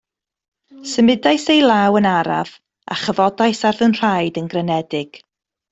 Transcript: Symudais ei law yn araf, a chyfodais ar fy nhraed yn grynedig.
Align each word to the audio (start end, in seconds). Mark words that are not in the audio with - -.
Symudais 0.91 1.45
ei 1.55 1.61
law 1.73 1.99
yn 1.99 2.09
araf, 2.15 2.51
a 2.95 2.99
chyfodais 3.03 3.65
ar 3.69 3.81
fy 3.83 3.91
nhraed 3.93 4.41
yn 4.43 4.53
grynedig. 4.55 5.25